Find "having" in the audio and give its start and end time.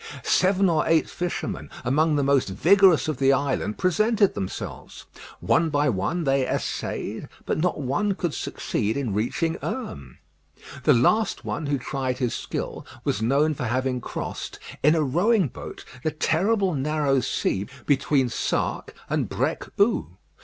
13.65-14.01